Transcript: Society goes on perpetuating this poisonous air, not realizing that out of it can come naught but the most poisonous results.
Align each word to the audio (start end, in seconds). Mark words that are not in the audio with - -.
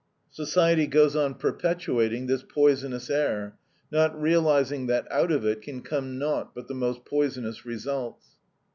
Society 0.31 0.87
goes 0.87 1.15
on 1.15 1.35
perpetuating 1.35 2.25
this 2.25 2.41
poisonous 2.41 3.07
air, 3.07 3.55
not 3.91 4.19
realizing 4.19 4.87
that 4.87 5.05
out 5.11 5.31
of 5.31 5.45
it 5.45 5.61
can 5.61 5.83
come 5.83 6.17
naught 6.17 6.55
but 6.55 6.67
the 6.67 6.73
most 6.73 7.05
poisonous 7.05 7.67
results. 7.67 8.29